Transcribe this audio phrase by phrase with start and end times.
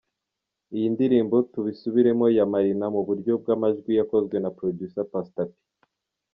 [0.75, 5.55] iyi ndirimbo 'Tubisubiremo' ya Marina mu buryo bw'amajwi yakozwe na Producer Pastor P.